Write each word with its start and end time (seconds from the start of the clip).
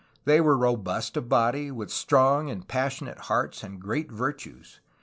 They 0.25 0.41
were 0.41 0.57
robust 0.57 1.15
of 1.15 1.29
body, 1.29 1.69
with 1.69 1.91
strong 1.91 2.49
and 2.49 2.67
passionate 2.67 3.19
hearts 3.19 3.61
and 3.61 3.79
great 3.79 4.11
virtues. 4.11 4.79